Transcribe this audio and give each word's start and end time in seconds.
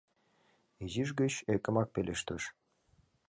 Изиш 0.83 1.09
гыч 1.19 1.33
ӧкымак 1.53 1.87
пелештыш: 1.93 2.43